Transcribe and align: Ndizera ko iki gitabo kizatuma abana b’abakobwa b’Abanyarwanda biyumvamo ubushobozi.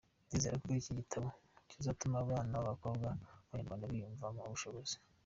Ndizera 0.27 0.55
ko 0.63 0.67
iki 0.79 0.91
gitabo 0.99 1.27
kizatuma 1.69 2.15
abana 2.23 2.51
b’abakobwa 2.57 3.07
b’Abanyarwanda 3.47 3.89
biyumvamo 3.91 4.39
ubushobozi. 4.47 4.95